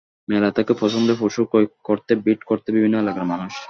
[0.27, 3.53] মেলা থেকে পছন্দের পশু ক্রয় করতে ভিড় করত বিভিন্ন এলাকার মানুষ।